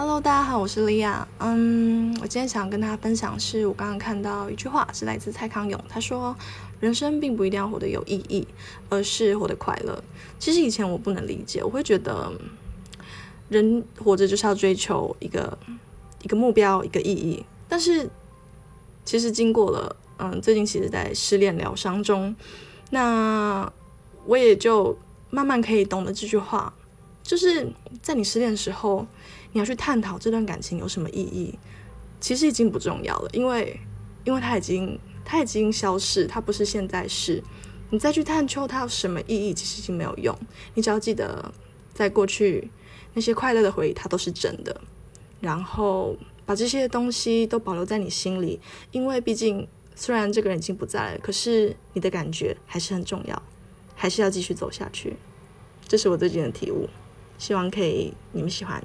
[0.00, 1.26] Hello，大家好，我是莉亚。
[1.40, 6.36] 嗯，我今天想跟大家分享是我刚刚看到一句话，是来自蔡康永，他说
[6.78, 8.46] ：“人生并不一定要活得有意义，
[8.88, 10.00] 而是活得快乐。”
[10.38, 12.32] 其实以前我不能理解，我会觉得
[13.48, 15.58] 人活着就是要追求一个
[16.22, 17.44] 一个目标，一个意义。
[17.68, 18.08] 但是
[19.04, 22.36] 其实经过了，嗯，最近其实在失恋疗伤中，
[22.90, 23.68] 那
[24.26, 24.96] 我也就
[25.30, 26.72] 慢慢可以懂得这句话。
[27.28, 27.70] 就是
[28.00, 29.06] 在你失恋的时候，
[29.52, 31.58] 你要去探讨这段感情有什么意义，
[32.18, 33.78] 其实已经不重要了，因为
[34.24, 37.44] 因为它已经它已经消逝，它不是现在式。
[37.90, 40.34] 你再去探究它有什么意义，其实已经没有用。
[40.72, 41.52] 你只要记得，
[41.92, 42.70] 在过去
[43.12, 44.80] 那些快乐的回忆，它都是真的。
[45.38, 48.58] 然后把这些东西都保留在你心里，
[48.90, 53.42] 因为毕竟虽然这个人已经不在了，可是你的感觉还是很重要，
[53.94, 55.16] 还是要继续走下去。
[55.86, 56.88] 这是我最近的体悟。
[57.38, 58.82] 希望可以你们喜欢。